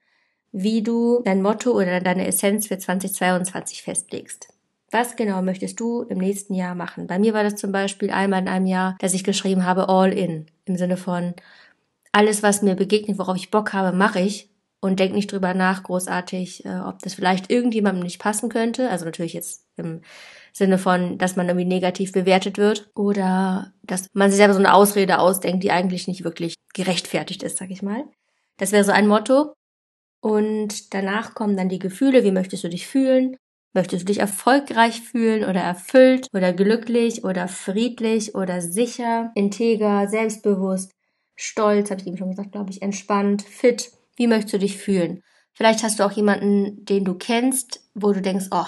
wie 0.53 0.81
du 0.81 1.21
dein 1.25 1.41
Motto 1.41 1.71
oder 1.71 1.99
deine 1.99 2.25
Essenz 2.25 2.67
für 2.67 2.77
2022 2.77 3.83
festlegst. 3.83 4.47
Was 4.91 5.15
genau 5.15 5.41
möchtest 5.41 5.79
du 5.79 6.01
im 6.03 6.17
nächsten 6.17 6.53
Jahr 6.53 6.75
machen? 6.75 7.07
Bei 7.07 7.19
mir 7.19 7.33
war 7.33 7.43
das 7.43 7.55
zum 7.55 7.71
Beispiel 7.71 8.09
einmal 8.09 8.41
in 8.41 8.47
einem 8.47 8.65
Jahr, 8.65 8.97
dass 8.99 9.13
ich 9.13 9.23
geschrieben 9.23 9.65
habe 9.65 9.87
All 9.89 10.11
in. 10.11 10.47
Im 10.65 10.77
Sinne 10.77 10.97
von 10.97 11.33
alles, 12.11 12.41
was 12.41 12.61
mir 12.61 12.75
begegnet, 12.75 13.19
worauf 13.19 13.35
ich 13.35 13.51
Bock 13.51 13.73
habe, 13.73 13.95
mache 13.95 14.19
ich 14.19 14.49
und 14.81 14.99
denk 14.99 15.13
nicht 15.13 15.31
drüber 15.31 15.53
nach, 15.53 15.83
großartig, 15.83 16.65
äh, 16.65 16.79
ob 16.79 16.99
das 16.99 17.13
vielleicht 17.13 17.51
irgendjemandem 17.51 18.03
nicht 18.03 18.19
passen 18.19 18.49
könnte. 18.49 18.89
Also 18.89 19.05
natürlich 19.05 19.33
jetzt 19.33 19.65
im 19.77 20.01
Sinne 20.53 20.77
von, 20.77 21.17
dass 21.17 21.35
man 21.35 21.47
irgendwie 21.47 21.67
negativ 21.67 22.11
bewertet 22.11 22.57
wird 22.57 22.89
oder 22.95 23.73
dass 23.83 24.07
man 24.13 24.31
sich 24.31 24.37
selber 24.37 24.53
so 24.53 24.59
eine 24.59 24.73
Ausrede 24.73 25.19
ausdenkt, 25.19 25.63
die 25.63 25.71
eigentlich 25.71 26.07
nicht 26.07 26.23
wirklich 26.23 26.55
gerechtfertigt 26.73 27.43
ist, 27.43 27.57
sag 27.57 27.69
ich 27.69 27.81
mal. 27.81 28.05
Das 28.57 28.71
wäre 28.71 28.83
so 28.83 28.91
ein 28.91 29.07
Motto. 29.07 29.53
Und 30.21 30.93
danach 30.93 31.33
kommen 31.33 31.55
dann 31.55 31.69
die 31.69 31.79
Gefühle, 31.79 32.23
wie 32.23 32.31
möchtest 32.31 32.63
du 32.63 32.69
dich 32.69 32.87
fühlen? 32.87 33.37
Möchtest 33.73 34.01
du 34.03 34.05
dich 34.07 34.19
erfolgreich 34.19 35.01
fühlen 35.01 35.43
oder 35.43 35.61
erfüllt 35.61 36.27
oder 36.33 36.53
glücklich 36.53 37.23
oder 37.23 37.47
friedlich 37.47 38.33
oder 38.35 38.61
sicher, 38.61 39.31
integer, 39.35 40.07
selbstbewusst, 40.07 40.91
stolz, 41.35 41.91
habe 41.91 42.01
ich 42.01 42.07
eben 42.07 42.17
schon 42.17 42.31
gesagt, 42.31 42.51
glaube 42.51 42.71
ich, 42.71 42.81
entspannt, 42.81 43.43
fit? 43.43 43.91
Wie 44.15 44.27
möchtest 44.27 44.53
du 44.55 44.59
dich 44.59 44.77
fühlen? 44.77 45.21
Vielleicht 45.53 45.83
hast 45.83 45.99
du 45.99 46.03
auch 46.03 46.11
jemanden, 46.11 46.83
den 46.85 47.05
du 47.05 47.13
kennst, 47.13 47.81
wo 47.93 48.11
du 48.11 48.21
denkst, 48.21 48.47
oh, 48.51 48.65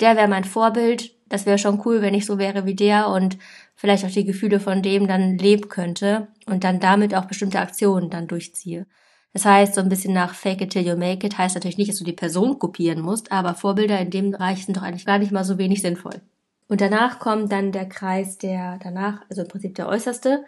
der 0.00 0.16
wäre 0.16 0.28
mein 0.28 0.44
Vorbild, 0.44 1.14
das 1.28 1.46
wäre 1.46 1.58
schon 1.58 1.80
cool, 1.84 2.02
wenn 2.02 2.14
ich 2.14 2.26
so 2.26 2.38
wäre 2.38 2.66
wie 2.66 2.74
der 2.74 3.08
und 3.08 3.38
vielleicht 3.76 4.04
auch 4.04 4.10
die 4.10 4.24
Gefühle 4.24 4.58
von 4.58 4.82
dem 4.82 5.06
dann 5.06 5.38
leben 5.38 5.68
könnte 5.68 6.28
und 6.46 6.64
dann 6.64 6.80
damit 6.80 7.14
auch 7.14 7.26
bestimmte 7.26 7.60
Aktionen 7.60 8.10
dann 8.10 8.26
durchziehe. 8.26 8.86
Das 9.32 9.44
heißt, 9.44 9.74
so 9.74 9.80
ein 9.80 9.88
bisschen 9.88 10.12
nach 10.12 10.34
Fake 10.34 10.60
it 10.60 10.70
till 10.70 10.86
you 10.86 10.96
make 10.96 11.26
it 11.26 11.38
heißt 11.38 11.54
natürlich 11.54 11.78
nicht, 11.78 11.90
dass 11.90 11.98
du 11.98 12.04
die 12.04 12.12
Person 12.12 12.58
kopieren 12.58 13.00
musst, 13.00 13.30
aber 13.30 13.54
Vorbilder 13.54 14.00
in 14.00 14.10
dem 14.10 14.32
Bereich 14.32 14.64
sind 14.64 14.76
doch 14.76 14.82
eigentlich 14.82 15.06
gar 15.06 15.18
nicht 15.18 15.30
mal 15.30 15.44
so 15.44 15.56
wenig 15.56 15.82
sinnvoll. 15.82 16.20
Und 16.68 16.80
danach 16.80 17.18
kommt 17.18 17.50
dann 17.52 17.72
der 17.72 17.88
Kreis, 17.88 18.38
der 18.38 18.78
danach, 18.82 19.22
also 19.28 19.42
im 19.42 19.48
Prinzip 19.48 19.74
der 19.74 19.88
äußerste, 19.88 20.44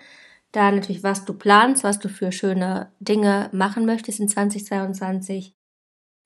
da 0.52 0.70
natürlich, 0.70 1.02
was 1.02 1.24
du 1.24 1.34
planst, 1.34 1.82
was 1.82 1.98
du 1.98 2.08
für 2.08 2.30
schöne 2.30 2.92
Dinge 3.00 3.48
machen 3.52 3.86
möchtest 3.86 4.20
in 4.20 4.28
2022. 4.28 5.54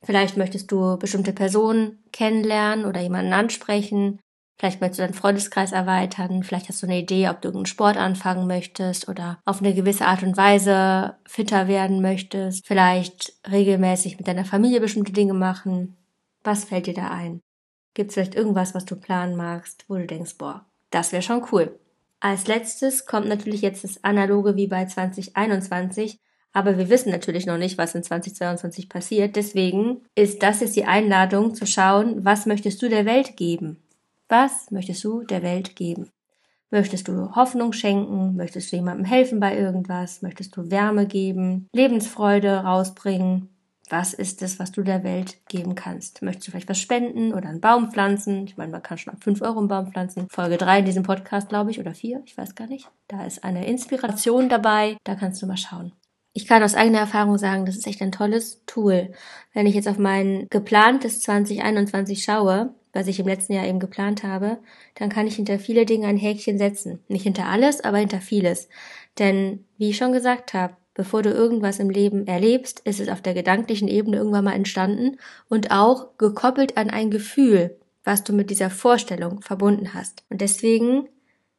Vielleicht 0.04 0.36
möchtest 0.36 0.70
du 0.70 0.98
bestimmte 0.98 1.32
Personen 1.32 2.02
kennenlernen 2.12 2.84
oder 2.84 3.00
jemanden 3.00 3.32
ansprechen. 3.32 4.18
Vielleicht 4.58 4.80
möchtest 4.80 5.00
du 5.00 5.02
deinen 5.02 5.14
Freundeskreis 5.14 5.72
erweitern, 5.72 6.42
vielleicht 6.42 6.70
hast 6.70 6.82
du 6.82 6.86
eine 6.86 6.98
Idee, 6.98 7.28
ob 7.28 7.42
du 7.42 7.48
irgendeinen 7.48 7.66
Sport 7.66 7.98
anfangen 7.98 8.46
möchtest 8.46 9.06
oder 9.06 9.38
auf 9.44 9.60
eine 9.60 9.74
gewisse 9.74 10.06
Art 10.06 10.22
und 10.22 10.36
Weise 10.36 11.16
fitter 11.26 11.68
werden 11.68 12.00
möchtest, 12.00 12.66
vielleicht 12.66 13.34
regelmäßig 13.50 14.16
mit 14.16 14.28
deiner 14.28 14.46
Familie 14.46 14.80
bestimmte 14.80 15.12
Dinge 15.12 15.34
machen. 15.34 15.96
Was 16.42 16.64
fällt 16.64 16.86
dir 16.86 16.94
da 16.94 17.10
ein? 17.10 17.40
Gibt 17.92 18.10
es 18.10 18.14
vielleicht 18.14 18.34
irgendwas, 18.34 18.74
was 18.74 18.86
du 18.86 18.96
planen 18.96 19.36
magst, 19.36 19.84
wo 19.88 19.96
du 19.96 20.06
denkst, 20.06 20.38
boah, 20.38 20.64
das 20.90 21.12
wäre 21.12 21.22
schon 21.22 21.44
cool. 21.52 21.78
Als 22.20 22.46
letztes 22.46 23.04
kommt 23.04 23.28
natürlich 23.28 23.60
jetzt 23.60 23.84
das 23.84 24.02
Analoge 24.04 24.56
wie 24.56 24.68
bei 24.68 24.86
2021, 24.86 26.18
aber 26.54 26.78
wir 26.78 26.88
wissen 26.88 27.10
natürlich 27.10 27.44
noch 27.44 27.58
nicht, 27.58 27.76
was 27.76 27.94
in 27.94 28.02
2022 28.02 28.88
passiert. 28.88 29.36
Deswegen 29.36 30.00
ist 30.14 30.42
das 30.42 30.60
jetzt 30.60 30.76
die 30.76 30.86
Einladung 30.86 31.54
zu 31.54 31.66
schauen, 31.66 32.24
was 32.24 32.46
möchtest 32.46 32.80
du 32.80 32.88
der 32.88 33.04
Welt 33.04 33.36
geben? 33.36 33.82
Was 34.28 34.72
möchtest 34.72 35.04
du 35.04 35.22
der 35.22 35.42
Welt 35.42 35.76
geben? 35.76 36.10
Möchtest 36.72 37.06
du 37.06 37.36
Hoffnung 37.36 37.72
schenken? 37.72 38.34
Möchtest 38.34 38.72
du 38.72 38.76
jemandem 38.76 39.04
helfen 39.04 39.38
bei 39.38 39.56
irgendwas? 39.56 40.20
Möchtest 40.20 40.56
du 40.56 40.68
Wärme 40.68 41.06
geben? 41.06 41.68
Lebensfreude 41.72 42.64
rausbringen? 42.64 43.50
Was 43.88 44.14
ist 44.14 44.42
es, 44.42 44.58
was 44.58 44.72
du 44.72 44.82
der 44.82 45.04
Welt 45.04 45.38
geben 45.46 45.76
kannst? 45.76 46.22
Möchtest 46.22 46.48
du 46.48 46.50
vielleicht 46.50 46.68
was 46.68 46.80
spenden 46.80 47.32
oder 47.32 47.48
einen 47.48 47.60
Baum 47.60 47.92
pflanzen? 47.92 48.44
Ich 48.48 48.56
meine, 48.56 48.72
man 48.72 48.82
kann 48.82 48.98
schon 48.98 49.12
ab 49.12 49.22
5 49.22 49.42
Euro 49.42 49.60
einen 49.60 49.68
Baum 49.68 49.92
pflanzen. 49.92 50.26
Folge 50.28 50.56
3 50.56 50.80
in 50.80 50.84
diesem 50.86 51.04
Podcast, 51.04 51.48
glaube 51.48 51.70
ich, 51.70 51.78
oder 51.78 51.94
4, 51.94 52.20
ich 52.24 52.36
weiß 52.36 52.56
gar 52.56 52.66
nicht. 52.66 52.90
Da 53.06 53.24
ist 53.24 53.44
eine 53.44 53.64
Inspiration 53.68 54.48
dabei. 54.48 54.96
Da 55.04 55.14
kannst 55.14 55.40
du 55.40 55.46
mal 55.46 55.56
schauen. 55.56 55.92
Ich 56.32 56.48
kann 56.48 56.64
aus 56.64 56.74
eigener 56.74 56.98
Erfahrung 56.98 57.38
sagen, 57.38 57.64
das 57.64 57.76
ist 57.76 57.86
echt 57.86 58.02
ein 58.02 58.12
tolles 58.12 58.64
Tool. 58.66 59.12
Wenn 59.54 59.66
ich 59.66 59.76
jetzt 59.76 59.88
auf 59.88 59.98
mein 59.98 60.48
geplantes 60.50 61.20
2021 61.20 62.24
schaue, 62.24 62.74
was 62.96 63.06
ich 63.06 63.20
im 63.20 63.26
letzten 63.26 63.52
Jahr 63.52 63.66
eben 63.66 63.78
geplant 63.78 64.24
habe, 64.24 64.58
dann 64.94 65.10
kann 65.10 65.26
ich 65.26 65.36
hinter 65.36 65.58
viele 65.58 65.84
Dinge 65.84 66.06
ein 66.06 66.16
Häkchen 66.16 66.58
setzen. 66.58 66.98
Nicht 67.08 67.24
hinter 67.24 67.46
alles, 67.46 67.82
aber 67.82 67.98
hinter 67.98 68.20
vieles. 68.20 68.68
Denn, 69.18 69.64
wie 69.76 69.90
ich 69.90 69.98
schon 69.98 70.12
gesagt 70.12 70.54
habe, 70.54 70.74
bevor 70.94 71.22
du 71.22 71.30
irgendwas 71.30 71.78
im 71.78 71.90
Leben 71.90 72.26
erlebst, 72.26 72.80
ist 72.80 72.98
es 72.98 73.08
auf 73.08 73.20
der 73.20 73.34
gedanklichen 73.34 73.86
Ebene 73.86 74.16
irgendwann 74.16 74.44
mal 74.44 74.54
entstanden 74.54 75.18
und 75.48 75.70
auch 75.70 76.16
gekoppelt 76.16 76.78
an 76.78 76.88
ein 76.88 77.10
Gefühl, 77.10 77.76
was 78.02 78.24
du 78.24 78.32
mit 78.32 78.48
dieser 78.48 78.70
Vorstellung 78.70 79.42
verbunden 79.42 79.92
hast. 79.92 80.24
Und 80.30 80.40
deswegen 80.40 81.08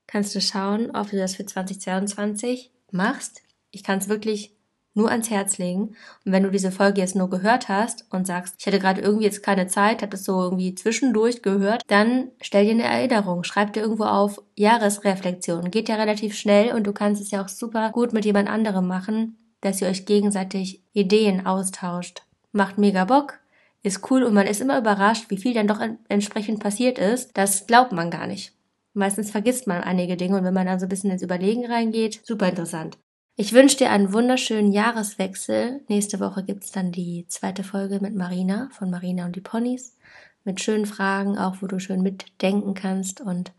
kannst 0.07 0.33
du 0.33 0.41
schauen, 0.41 0.89
ob 0.91 1.11
du 1.11 1.17
das 1.17 1.35
für 1.35 1.45
2022 1.45 2.71
machst. 2.91 3.43
Ich 3.69 3.83
kann 3.83 3.99
es 3.99 4.09
wirklich 4.09 4.56
nur 4.97 5.09
ans 5.09 5.29
Herz 5.29 5.57
legen. 5.57 5.95
Und 6.25 6.31
wenn 6.31 6.43
du 6.43 6.51
diese 6.51 6.71
Folge 6.71 6.99
jetzt 6.99 7.15
nur 7.15 7.29
gehört 7.29 7.69
hast 7.69 8.05
und 8.09 8.27
sagst, 8.27 8.55
ich 8.57 8.65
hätte 8.65 8.79
gerade 8.79 9.01
irgendwie 9.01 9.25
jetzt 9.25 9.43
keine 9.43 9.67
Zeit, 9.67 10.01
habe 10.01 10.11
das 10.11 10.25
so 10.25 10.41
irgendwie 10.41 10.75
zwischendurch 10.75 11.41
gehört, 11.41 11.83
dann 11.87 12.31
stell 12.41 12.65
dir 12.65 12.71
eine 12.71 12.83
Erinnerung, 12.83 13.43
schreib 13.43 13.73
dir 13.73 13.81
irgendwo 13.81 14.05
auf 14.05 14.41
Jahresreflexion. 14.55 15.71
Geht 15.71 15.87
ja 15.87 15.95
relativ 15.95 16.35
schnell 16.35 16.73
und 16.73 16.85
du 16.85 16.91
kannst 16.91 17.21
es 17.21 17.31
ja 17.31 17.43
auch 17.43 17.47
super 17.49 17.91
gut 17.91 18.11
mit 18.11 18.25
jemand 18.25 18.49
anderem 18.49 18.87
machen, 18.87 19.37
dass 19.61 19.81
ihr 19.81 19.87
euch 19.87 20.05
gegenseitig 20.05 20.81
Ideen 20.93 21.45
austauscht. 21.45 22.23
Macht 22.51 22.77
mega 22.77 23.05
Bock, 23.05 23.39
ist 23.83 24.09
cool 24.09 24.23
und 24.23 24.33
man 24.33 24.47
ist 24.47 24.61
immer 24.61 24.77
überrascht, 24.77 25.29
wie 25.29 25.37
viel 25.37 25.53
dann 25.53 25.67
doch 25.67 25.79
entsprechend 26.09 26.59
passiert 26.59 26.97
ist. 26.97 27.37
Das 27.37 27.67
glaubt 27.67 27.91
man 27.91 28.09
gar 28.11 28.27
nicht. 28.27 28.53
Meistens 28.93 29.29
vergisst 29.29 29.67
man 29.67 29.83
einige 29.83 30.17
Dinge 30.17 30.37
und 30.37 30.43
wenn 30.43 30.55
man 30.55 30.65
dann 30.65 30.79
so 30.79 30.87
ein 30.87 30.89
bisschen 30.89 31.11
ins 31.11 31.21
Überlegen 31.21 31.67
reingeht, 31.67 32.19
super 32.25 32.49
interessant. 32.49 32.97
Ich 33.39 33.53
wünsche 33.53 33.77
dir 33.77 33.91
einen 33.91 34.13
wunderschönen 34.13 34.71
Jahreswechsel. 34.71 35.81
Nächste 35.87 36.19
Woche 36.19 36.43
gibt's 36.43 36.71
dann 36.71 36.91
die 36.91 37.27
zweite 37.27 37.63
Folge 37.63 37.99
mit 38.01 38.15
Marina 38.15 38.67
von 38.71 38.89
Marina 38.89 39.25
und 39.25 39.35
die 39.35 39.41
Ponys. 39.41 39.95
Mit 40.43 40.59
schönen 40.59 40.87
Fragen, 40.87 41.37
auch 41.37 41.57
wo 41.61 41.67
du 41.67 41.77
schön 41.77 42.01
mitdenken 42.01 42.73
kannst. 42.73 43.21
Und 43.21 43.51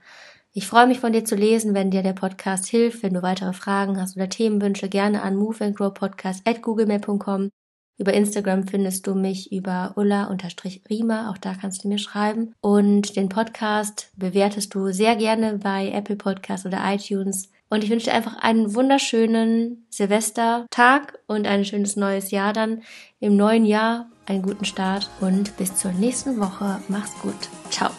ich 0.53 0.67
freue 0.67 0.89
mich 0.89 0.99
von 0.99 1.13
dir 1.13 1.25
zu 1.25 1.37
lesen, 1.37 1.75
wenn 1.75 1.93
dir 1.93 2.03
der 2.03 2.13
Podcast 2.13 2.67
hilft. 2.67 3.05
Wenn 3.05 3.15
du 3.15 3.23
weitere 3.23 3.53
Fragen 3.53 4.01
hast 4.01 4.17
oder 4.17 4.29
Themenwünsche, 4.29 4.89
gerne 4.89 5.23
an 5.23 5.37
moveandgrowpodcast.googlemail.com. 5.37 7.51
Über 7.99 8.15
Instagram 8.15 8.67
findest 8.67 9.07
du 9.07 9.15
mich 9.15 9.53
über 9.53 9.93
ulla-rima, 9.95 11.31
auch 11.31 11.39
da 11.39 11.55
kannst 11.55 11.85
du 11.85 11.89
mir 11.89 11.99
schreiben. 11.99 12.53
Und 12.61 13.15
den 13.15 13.29
Podcast 13.29 14.11
bewertest 14.17 14.75
du 14.75 14.93
sehr 14.93 15.15
gerne 15.15 15.59
bei 15.59 15.93
Apple 15.93 16.17
Podcast 16.17 16.67
oder 16.67 16.81
iTunes. 16.93 17.53
Und 17.71 17.85
ich 17.85 17.91
wünsche 17.91 18.07
dir 18.07 18.15
einfach 18.15 18.37
einen 18.37 18.75
wunderschönen 18.75 19.87
Silvestertag 19.91 21.19
und 21.27 21.47
ein 21.47 21.65
schönes 21.65 21.97
neues 21.97 22.31
Jahr 22.31 22.53
dann 22.53 22.83
im 23.21 23.37
neuen 23.37 23.65
Jahr. 23.65 24.11
Einen 24.27 24.43
guten 24.43 24.65
Start 24.65 25.11
und 25.21 25.57
bis 25.57 25.75
zur 25.77 25.93
nächsten 25.93 26.39
Woche. 26.39 26.81
Mach's 26.89 27.15
gut. 27.21 27.49
Ciao. 27.71 27.91